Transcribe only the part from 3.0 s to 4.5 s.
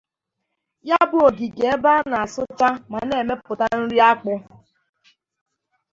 na-emepụta nri akpụ